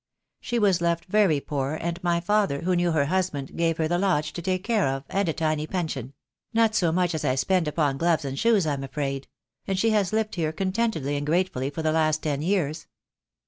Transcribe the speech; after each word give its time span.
She 0.39 0.57
was 0.57 0.81
left 0.81 1.05
very 1.05 1.39
poor, 1.39 1.75
and 1.79 2.03
my 2.03 2.19
father, 2.19 2.61
who 2.61 2.75
knew 2.75 2.89
her 2.91 3.05
husband, 3.05 3.55
gave 3.55 3.77
her 3.77 3.87
the 3.87 3.99
lodge 3.99 4.33
to 4.33 4.41
take 4.41 4.63
care 4.63 4.87
of, 4.87 5.03
and 5.09 5.29
a 5.29 5.31
tiny 5.33 5.67
pension— 5.67 6.13
not 6.55 6.73
so 6.73 6.91
much 6.91 7.13
as 7.13 7.23
I 7.23 7.35
spend 7.35 7.67
upon 7.67 7.99
gloves 7.99 8.25
and 8.25 8.39
shoes, 8.39 8.65
I'm 8.65 8.83
afraid; 8.83 9.27
and 9.67 9.77
she 9.77 9.91
has 9.91 10.11
lived 10.11 10.33
here 10.33 10.51
contentedly 10.53 11.17
and 11.17 11.25
gratefully 11.27 11.69
for 11.69 11.83
the 11.83 11.91
last 11.91 12.23
ten 12.23 12.41
years. 12.41 12.87